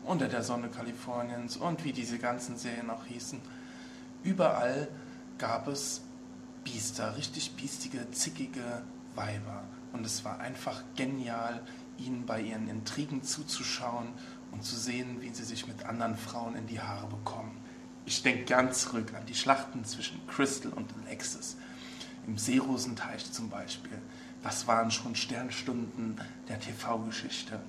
Unter 0.06 0.28
der 0.28 0.44
Sonne 0.44 0.70
Kaliforniens 0.70 1.58
und 1.58 1.84
wie 1.84 1.94
diese 1.94 2.18
ganzen 2.18 2.58
Serien 2.58 2.90
auch 2.90 3.06
hießen. 3.06 3.40
Überall 4.24 4.88
gab 5.38 5.68
es 5.68 6.02
Biester, 6.64 7.18
richtig 7.18 7.56
biestige, 7.56 8.10
zickige 8.12 8.84
Weiber. 9.16 9.64
Und 9.92 10.06
es 10.06 10.26
war 10.26 10.40
einfach 10.40 10.84
genial, 10.96 11.62
ihnen 11.98 12.26
bei 12.26 12.42
ihren 12.42 12.68
Intrigen 12.68 13.24
zuzuschauen 13.24 14.08
und 14.52 14.64
zu 14.64 14.76
sehen, 14.76 15.22
wie 15.22 15.30
sie 15.30 15.44
sich 15.44 15.68
mit 15.68 15.86
anderen 15.86 16.16
Frauen 16.16 16.56
in 16.56 16.68
die 16.68 16.80
Haare 16.80 17.08
bekommen. 17.08 17.58
Ich 18.06 18.24
denke 18.24 18.46
ganz 18.46 18.82
zurück 18.82 19.14
an 19.16 19.26
die 19.26 19.36
Schlachten 19.36 19.86
zwischen 19.86 20.26
Crystal 20.28 20.74
und 20.74 20.94
Alexis. 21.06 21.58
Im 22.28 22.38
Seerosenteich 22.38 23.32
zum 23.32 23.50
Beispiel. 23.50 23.98
Das 24.42 24.68
waren 24.68 24.92
schon 24.92 25.16
Sternstunden 25.16 26.20
der 26.50 26.60
TV-Geschichte. 26.60 27.60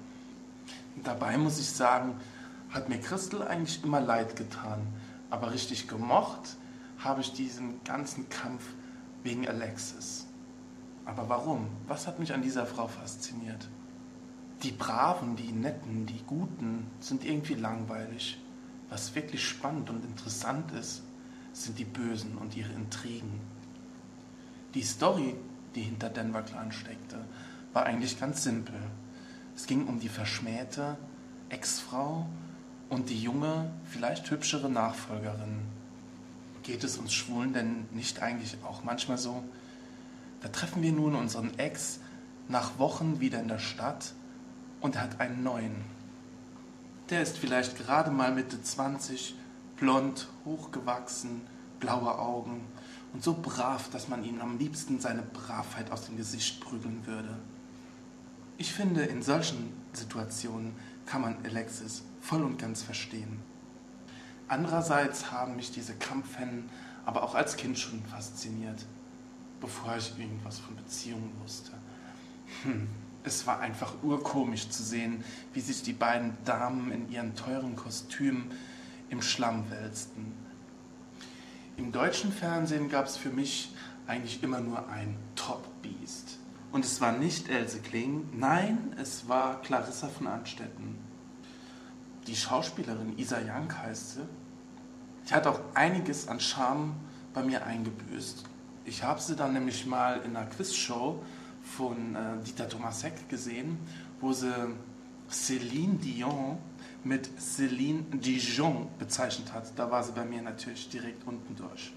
Dabei 1.03 1.37
muss 1.37 1.59
ich 1.59 1.69
sagen, 1.69 2.15
hat 2.71 2.89
mir 2.89 2.99
Crystal 2.99 3.47
eigentlich 3.47 3.83
immer 3.83 4.01
leid 4.01 4.37
getan. 4.37 4.87
Aber 5.31 5.53
richtig 5.53 5.89
gemocht 5.89 6.57
habe 6.99 7.21
ich 7.21 7.33
diesen 7.33 7.83
ganzen 7.85 8.29
Kampf 8.29 8.65
wegen 9.23 9.49
Alexis. 9.49 10.27
Aber 11.05 11.29
warum? 11.29 11.67
Was 11.87 12.07
hat 12.07 12.19
mich 12.19 12.33
an 12.33 12.43
dieser 12.43 12.67
Frau 12.67 12.87
fasziniert? 12.89 13.69
Die 14.63 14.73
Braven, 14.73 15.37
die 15.37 15.53
Netten, 15.53 16.07
die 16.07 16.23
Guten 16.27 16.87
sind 17.01 17.25
irgendwie 17.25 17.55
langweilig. 17.55 18.41
Was 18.89 19.15
wirklich 19.15 19.47
spannend 19.47 19.91
und 19.91 20.05
interessant 20.05 20.71
ist, 20.73 21.03
sind 21.53 21.79
die 21.79 21.85
Bösen 21.85 22.39
und 22.39 22.57
ihre 22.57 22.73
Intrigen. 22.73 23.41
Die 24.75 24.83
Story, 24.83 25.35
die 25.75 25.83
hinter 25.83 26.09
Denver 26.09 26.43
Clan 26.43 26.73
steckte, 26.73 27.25
war 27.73 27.85
eigentlich 27.85 28.19
ganz 28.19 28.45
simpel. 28.45 28.81
Es 29.57 29.67
ging 29.67 29.87
um 29.87 30.01
die 30.01 30.09
verschmähte 30.09 30.97
Ex-Frau 31.49 32.27
und 32.89 33.11
die 33.11 33.21
junge, 33.21 33.71
vielleicht 33.85 34.31
hübschere 34.31 34.69
Nachfolgerin. 34.69 35.61
Geht 36.63 36.83
es 36.83 36.97
uns 36.97 37.13
Schwulen 37.13 37.53
denn 37.53 37.87
nicht 37.93 38.23
eigentlich 38.23 38.57
auch 38.65 38.85
manchmal 38.85 39.19
so? 39.19 39.45
Da 40.41 40.49
treffen 40.49 40.83
wir 40.83 40.93
nun 40.93 41.15
unseren 41.15 41.59
Ex 41.59 42.01
nach 42.49 42.79
Wochen 42.79 43.21
wieder 43.21 43.41
in 43.41 43.49
der 43.49 43.59
Stadt 43.59 44.13
und 44.81 44.97
er 44.97 45.03
hat 45.03 45.21
einen 45.21 45.43
neuen. 45.43 45.77
Der 47.11 47.23
ist 47.23 47.39
vielleicht 47.39 47.77
gerade 47.77 48.11
mal 48.11 48.33
Mitte 48.35 48.63
20, 48.63 49.35
blond, 49.77 50.29
hochgewachsen, 50.45 51.43
blaue 51.81 52.19
Augen 52.19 52.65
und 53.13 53.23
so 53.23 53.35
brav, 53.41 53.91
dass 53.91 54.09
man 54.09 54.25
ihm 54.25 54.41
am 54.41 54.59
liebsten 54.59 55.01
seine 55.01 55.23
Bravheit 55.23 55.91
aus 55.91 56.07
dem 56.07 56.17
Gesicht 56.17 56.61
prügeln 56.61 57.07
würde. 57.07 57.37
Ich 58.57 58.73
finde, 58.73 59.03
in 59.03 59.23
solchen 59.23 59.73
Situationen 59.93 60.75
kann 61.07 61.23
man 61.23 61.37
Alexis 61.45 62.03
voll 62.21 62.43
und 62.43 62.59
ganz 62.59 62.83
verstehen. 62.83 63.41
Andererseits 64.49 65.33
haben 65.33 65.57
mich 65.57 65.73
diese 65.73 65.95
Kampfhennen 65.95 66.69
aber 67.05 67.23
auch 67.23 67.35
als 67.35 67.57
Kind 67.57 67.79
schon 67.79 68.03
fasziniert, 68.05 68.87
bevor 69.61 69.97
ich 69.97 70.19
irgendwas 70.19 70.59
von 70.59 70.77
Beziehungen 70.77 71.33
wusste. 71.43 71.73
Hm. 72.63 72.89
Es 73.27 73.47
war 73.47 73.61
einfach 73.61 73.95
urkomisch 74.03 74.69
zu 74.69 74.83
sehen, 74.83 75.25
wie 75.55 75.61
sich 75.61 75.83
die 75.83 75.95
beiden 75.95 76.37
Damen 76.45 76.93
in 76.93 77.11
ihren 77.11 77.35
teuren 77.35 77.75
Kostümen 77.75 78.51
im 79.09 79.23
Schlamm 79.23 79.71
wälzten. 79.71 80.33
Im 81.79 81.91
deutschen 81.91 82.31
Fernsehen 82.31 82.91
gab 82.91 83.07
es 83.07 83.17
für 83.17 83.31
mich 83.31 83.75
eigentlich 84.07 84.43
immer 84.43 84.61
nur 84.61 84.87
ein 84.89 85.17
Top-Beast. 85.37 86.39
Und 86.75 86.85
es 86.85 87.01
war 87.01 87.13
nicht 87.13 87.49
Else 87.49 87.79
Kling, 87.79 88.31
nein, 88.33 88.97
es 89.01 89.29
war 89.29 89.63
Clarissa 89.63 90.09
von 90.09 90.27
Anstetten. 90.27 90.99
Die 92.27 92.35
Schauspielerin 92.35 93.17
Isa 93.17 93.37
Young 93.39 93.73
heißt 93.73 94.15
sie. 94.15 94.23
Die 95.29 95.35
hat 95.35 95.47
auch 95.47 95.61
einiges 95.75 96.27
an 96.27 96.41
Charme 96.41 96.97
bei 97.33 97.45
mir 97.45 97.65
eingebüßt. 97.65 98.43
Ich 98.87 99.05
habe 99.05 99.21
sie 99.21 99.37
dann 99.37 99.53
nämlich 99.53 99.87
mal 99.87 100.21
in 100.23 100.35
einer 100.35 100.47
Quizshow 100.47 101.23
von 101.63 102.17
äh, 102.17 102.43
Dieter 102.45 102.69
Thomasek 102.69 103.29
gesehen, 103.29 103.79
wo 104.21 104.33
sie 104.33 104.53
Céline 105.31 105.99
Dion 105.99 106.59
mit 107.05 107.31
Céline 107.39 108.03
Dijon 108.19 108.89
bezeichnet 108.99 109.53
hat. 109.53 109.79
Da 109.79 109.93
war 109.93 110.03
sie 110.03 110.11
bei 110.11 110.25
mir 110.25 110.43
natürlich 110.43 110.89
direkt 110.89 111.25
unten 111.25 111.55
durch. 111.55 111.93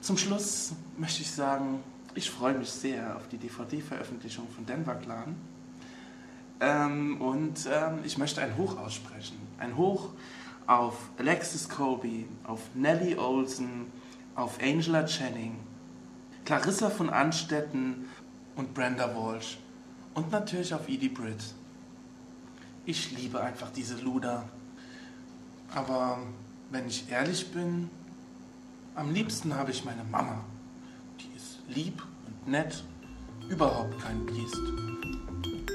Zum 0.00 0.18
Schluss 0.18 0.72
möchte 0.98 1.22
ich 1.22 1.30
sagen, 1.30 1.84
ich 2.16 2.30
freue 2.30 2.54
mich 2.54 2.70
sehr 2.70 3.14
auf 3.14 3.28
die 3.28 3.36
DVD-Veröffentlichung 3.36 4.48
von 4.48 4.64
Denver 4.64 4.94
Clan. 4.94 5.36
Ähm, 6.60 7.20
und 7.20 7.68
ähm, 7.70 7.98
ich 8.04 8.16
möchte 8.16 8.40
ein 8.40 8.56
Hoch 8.56 8.78
aussprechen. 8.78 9.36
Ein 9.58 9.76
Hoch 9.76 10.10
auf 10.66 11.10
Alexis 11.18 11.68
Colby, 11.68 12.26
auf 12.44 12.60
Nellie 12.74 13.18
Olsen, 13.18 13.92
auf 14.34 14.58
Angela 14.62 15.04
Channing, 15.04 15.56
Clarissa 16.44 16.88
von 16.88 17.10
Anstetten 17.10 18.08
und 18.56 18.72
Brenda 18.72 19.14
Walsh 19.14 19.58
und 20.14 20.32
natürlich 20.32 20.72
auf 20.72 20.88
Edie 20.88 21.10
Britt. 21.10 21.54
Ich 22.86 23.12
liebe 23.12 23.40
einfach 23.40 23.70
diese 23.70 23.96
Luda. 24.00 24.44
Aber 25.74 26.18
wenn 26.70 26.86
ich 26.86 27.10
ehrlich 27.10 27.52
bin, 27.52 27.90
am 28.94 29.12
liebsten 29.12 29.54
habe 29.54 29.70
ich 29.70 29.84
meine 29.84 30.04
Mama. 30.04 30.42
Lieb 31.68 32.00
und 32.26 32.48
nett, 32.48 32.84
überhaupt 33.48 33.98
kein 34.00 34.24
Biest. 34.24 34.56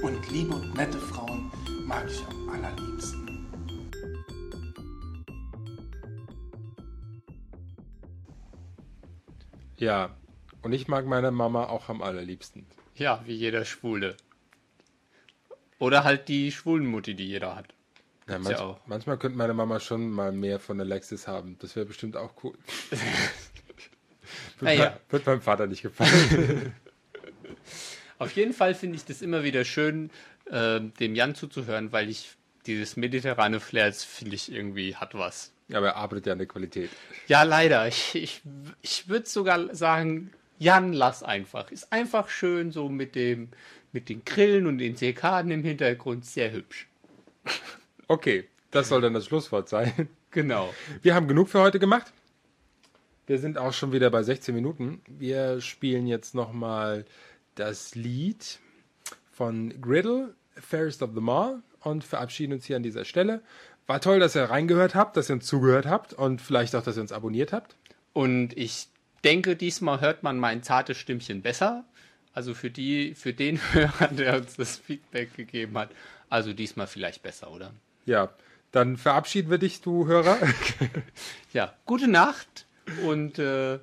Und 0.02 0.32
liebe 0.32 0.56
und 0.56 0.74
nette 0.76 0.98
Frauen 0.98 1.52
mag 1.86 2.10
ich 2.10 2.26
am 2.26 2.50
allerliebsten. 2.50 3.48
Ja, 9.78 10.16
und 10.62 10.74
ich 10.74 10.88
mag 10.88 11.06
meine 11.06 11.32
Mama 11.32 11.66
auch 11.66 11.90
am 11.90 12.02
allerliebsten. 12.02 12.66
Ja, 12.96 13.22
wie 13.26 13.34
jeder 13.34 13.66
Schwule. 13.66 14.16
Oder 15.80 16.04
halt 16.04 16.28
die 16.28 16.52
Schwulenmutti, 16.52 17.16
die 17.16 17.28
jeder 17.28 17.56
hat. 17.56 17.74
Ja, 18.30 18.38
manch, 18.40 18.58
ja 18.58 18.64
auch. 18.64 18.80
Manchmal 18.86 19.18
könnte 19.18 19.38
meine 19.38 19.54
Mama 19.54 19.80
schon 19.80 20.10
mal 20.10 20.32
mehr 20.32 20.60
von 20.60 20.80
Alexis 20.80 21.28
haben. 21.28 21.58
Das 21.60 21.76
wäre 21.76 21.86
bestimmt 21.86 22.16
auch 22.16 22.34
cool. 22.44 22.58
wird, 24.62 24.72
Ah, 24.72 24.74
ja. 24.74 25.00
wird 25.10 25.26
meinem 25.26 25.42
Vater 25.42 25.68
nicht 25.68 25.82
gefallen. 25.82 26.74
Auf 28.20 28.32
jeden 28.34 28.54
Fall 28.54 28.76
finde 28.76 28.98
ich 28.98 29.06
das 29.06 29.22
immer 29.22 29.44
wieder 29.44 29.66
schön, 29.66 30.12
äh, 30.46 30.80
dem 31.00 31.16
Jan 31.16 31.34
zuzuhören, 31.36 31.92
weil 31.92 32.10
ich 32.10 32.36
dieses 32.68 32.96
mediterrane 32.96 33.60
Flair, 33.60 33.92
finde 33.94 34.36
ich 34.36 34.52
irgendwie 34.52 34.96
hat 34.96 35.16
was. 35.16 35.52
Aber 35.74 35.88
er 35.88 35.96
arbeitet 35.96 36.28
ja 36.28 36.34
an 36.34 36.38
der 36.38 36.48
Qualität. 36.48 36.90
Ja, 37.28 37.44
leider. 37.44 37.88
Ich, 37.88 38.14
ich, 38.14 38.42
ich 38.82 39.08
würde 39.10 39.28
sogar 39.28 39.74
sagen, 39.74 40.32
Jan, 40.60 40.94
lass 40.94 41.24
einfach. 41.24 41.72
Ist 41.72 41.92
einfach 41.92 42.30
schön 42.30 42.72
so 42.72 42.90
mit 42.90 43.16
dem, 43.16 43.50
mit 43.92 44.10
den 44.10 44.24
Grillen 44.26 44.68
und 44.68 44.78
den 44.78 44.96
Zirkaden 44.96 45.50
im 45.50 45.64
Hintergrund. 45.64 46.26
Sehr 46.26 46.52
hübsch. 46.52 46.88
Okay, 48.08 48.48
das 48.70 48.90
soll 48.90 49.02
dann 49.02 49.14
das 49.14 49.26
Schlusswort 49.26 49.68
sein. 49.70 50.08
Genau. 50.34 50.74
Wir 51.02 51.14
haben 51.16 51.28
genug 51.28 51.50
für 51.50 51.60
heute 51.60 51.78
gemacht. 51.80 52.14
Wir 53.32 53.40
sind 53.40 53.58
auch 53.58 53.72
schon 53.72 53.94
wieder 53.94 54.10
bei 54.10 54.24
16 54.24 54.54
Minuten. 54.54 55.02
Wir 55.08 55.62
spielen 55.62 56.06
jetzt 56.06 56.36
nochmal 56.36 57.06
das 57.56 57.96
Lied 57.96 58.60
von 59.32 59.74
Griddle, 59.80 60.36
Fairest 60.56 61.02
of 61.02 61.12
the 61.16 61.22
Mall 61.22 61.64
und 61.80 62.04
verabschieden 62.04 62.52
uns 62.52 62.66
hier 62.66 62.76
an 62.76 62.84
dieser 62.84 63.06
Stelle. 63.06 63.42
War 63.88 64.02
toll, 64.02 64.20
dass 64.20 64.36
ihr 64.36 64.44
reingehört 64.44 64.96
habt, 64.96 65.16
dass 65.16 65.30
ihr 65.30 65.36
uns 65.36 65.46
zugehört 65.46 65.86
habt 65.86 66.12
und 66.12 66.42
vielleicht 66.42 66.76
auch, 66.76 66.84
dass 66.84 66.98
ihr 66.98 67.04
uns 67.04 67.14
abonniert 67.14 67.54
habt. 67.54 67.78
Und 68.12 68.52
ich 68.58 68.90
denke, 69.24 69.56
diesmal 69.56 70.02
hört 70.02 70.24
man 70.24 70.38
mein 70.38 70.62
zartes 70.62 70.98
Stimmchen 70.98 71.42
besser. 71.42 71.86
Also 72.34 72.54
für 72.54 72.70
die, 72.70 73.16
für 73.16 73.32
den 73.32 73.62
Hörer, 73.72 74.10
der 74.10 74.40
uns 74.40 74.58
das 74.58 74.76
Feedback 74.76 75.38
gegeben 75.38 75.78
hat. 75.78 75.92
Also 76.30 76.52
diesmal 76.52 76.88
vielleicht 76.88 77.24
besser, 77.24 77.50
oder? 77.50 77.72
Ja, 78.06 78.34
dann 78.74 78.98
verabschieden 78.98 79.50
wir 79.50 79.58
dich, 79.58 79.80
du 79.80 80.06
Hörer. 80.06 80.38
Ja, 81.54 81.74
gute 81.86 82.10
Nacht 82.10 82.66
und 83.06 83.40
äh, 83.40 83.80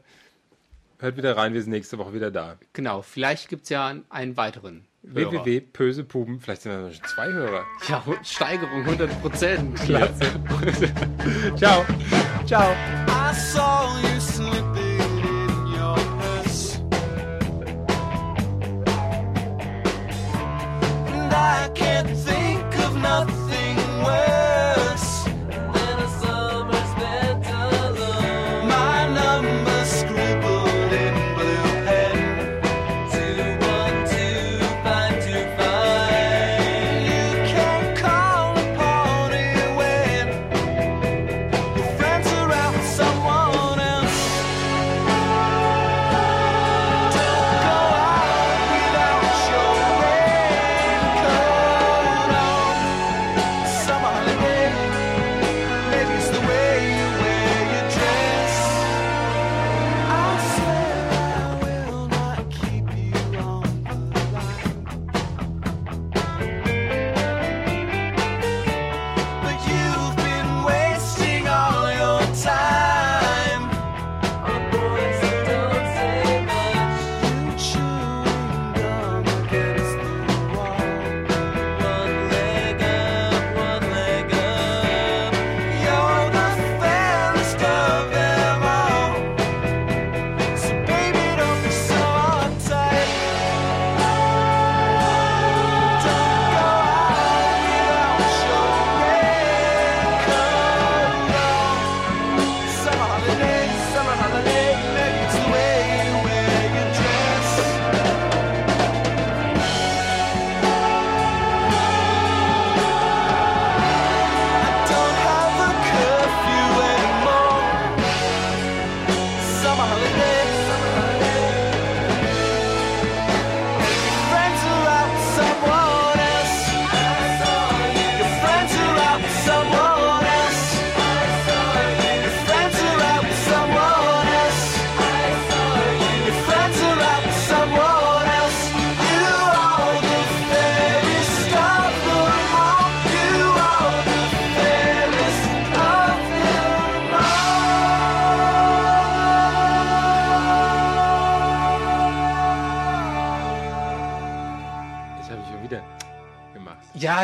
Hört 1.00 1.16
wieder 1.16 1.36
rein, 1.36 1.54
wir 1.54 1.62
sind 1.62 1.70
nächste 1.70 1.96
Woche 1.98 2.12
wieder 2.12 2.30
da. 2.30 2.56
genau, 2.72 3.02
vielleicht 3.02 3.48
gibt 3.48 3.64
es 3.64 3.68
ja 3.68 3.94
einen 4.08 4.36
weiteren. 4.36 4.84
Www.pösepuben, 5.02 6.40
vielleicht 6.40 6.62
sind 6.62 6.72
da 6.72 6.92
schon 6.92 7.04
zwei 7.04 7.32
Hörer. 7.32 7.64
Ja, 7.88 8.02
Steigerung 8.24 8.82
100 8.82 9.22
Prozent. 9.22 9.76
Klasse. 9.76 10.24
Ciao. 11.56 11.84
Ciao. 12.46 12.74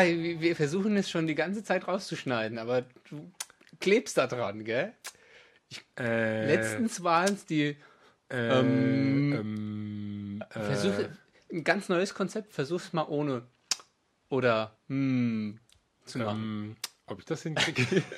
Ja, 0.03 0.39
wir 0.41 0.55
versuchen 0.55 0.95
es 0.97 1.09
schon 1.09 1.27
die 1.27 1.35
ganze 1.35 1.63
Zeit 1.63 1.87
rauszuschneiden, 1.87 2.57
aber 2.57 2.83
du 3.09 3.31
klebst 3.79 4.17
da 4.17 4.27
dran, 4.27 4.63
gell? 4.63 4.93
Äh, 5.99 6.47
Letztens 6.47 7.03
waren 7.03 7.33
es 7.33 7.45
die. 7.45 7.75
äh, 8.29 8.59
ähm, 8.59 9.33
ähm, 9.33 10.43
äh, 10.49 10.59
Versuch, 10.59 10.93
ein 11.51 11.63
ganz 11.63 11.89
neues 11.89 12.13
Konzept, 12.13 12.53
versuch's 12.53 12.93
mal 12.93 13.03
ohne. 13.03 13.43
Oder, 14.29 14.75
hm, 14.87 15.59
zu 16.05 16.17
machen. 16.19 16.41
ähm, 16.41 16.75
ob 17.07 17.19
ich 17.19 17.25
das 17.25 17.43
hinkriege? 17.43 18.03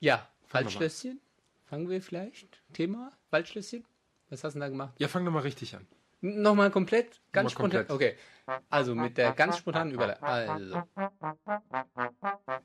Ja. 0.00 0.28
Waldschlösschen? 0.50 1.20
Fangen 1.64 1.88
wir 1.88 2.02
vielleicht? 2.02 2.60
Thema? 2.72 3.12
Waldschlösschen? 3.30 3.84
Was 4.28 4.44
hast 4.44 4.52
du 4.54 4.58
denn 4.58 4.60
da 4.60 4.68
gemacht? 4.68 4.94
ja, 4.98 5.08
fang 5.08 5.24
doch 5.24 5.32
mal 5.32 5.40
richtig 5.40 5.74
an. 5.76 5.86
Nochmal 6.24 6.70
komplett? 6.70 7.20
Ganz 7.32 7.52
Nochmal 7.52 7.70
spontan? 7.70 7.94
Okay. 7.94 8.16
Also 8.70 8.94
mit 8.94 9.18
der 9.18 9.32
ganz 9.32 9.58
spontanen 9.58 9.92
Überleitung. 9.92 10.26
Also. 10.26 10.82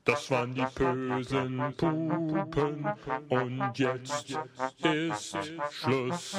Das 0.04 0.30
waren 0.30 0.54
die 0.54 0.66
bösen 0.74 1.74
Pupen 1.76 2.86
und 3.28 3.78
jetzt 3.78 4.38
ist 4.82 5.38
Schluss. 5.72 6.36